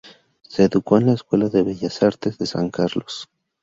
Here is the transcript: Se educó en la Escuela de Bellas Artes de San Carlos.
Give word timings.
Se 0.41 0.63
educó 0.63 0.97
en 0.97 1.05
la 1.05 1.13
Escuela 1.13 1.47
de 1.49 1.61
Bellas 1.61 2.01
Artes 2.01 2.39
de 2.39 2.47
San 2.47 2.71
Carlos. 2.71 3.29